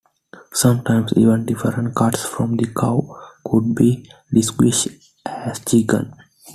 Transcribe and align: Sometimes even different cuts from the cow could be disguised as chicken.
Sometimes 0.53 1.13
even 1.15 1.45
different 1.45 1.95
cuts 1.95 2.25
from 2.25 2.57
the 2.57 2.65
cow 2.73 3.05
could 3.45 3.75
be 3.75 4.09
disguised 4.33 4.87
as 5.27 5.59
chicken. 5.63 6.11